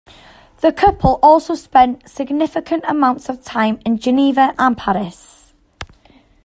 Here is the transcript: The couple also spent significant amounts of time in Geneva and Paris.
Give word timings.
The 0.61 0.73
couple 0.73 1.19
also 1.21 1.53
spent 1.53 2.09
significant 2.09 2.83
amounts 2.87 3.29
of 3.29 3.43
time 3.43 3.79
in 3.85 3.99
Geneva 3.99 4.55
and 4.57 4.75
Paris. 4.75 5.53